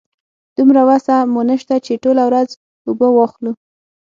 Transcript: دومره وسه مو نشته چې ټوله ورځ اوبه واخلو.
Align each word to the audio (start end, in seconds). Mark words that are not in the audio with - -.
دومره 0.57 0.81
وسه 0.89 1.15
مو 1.33 1.41
نشته 1.49 1.75
چې 1.85 2.01
ټوله 2.03 2.23
ورځ 2.29 2.49
اوبه 2.87 3.07
واخلو. 3.13 3.51